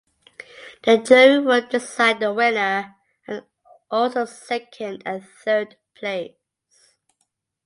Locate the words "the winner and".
2.19-3.43